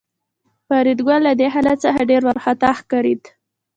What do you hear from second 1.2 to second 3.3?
له دې حالت څخه ډېر وارخطا ښکارېده